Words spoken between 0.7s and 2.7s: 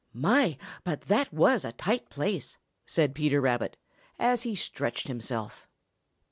but that was a tight place,"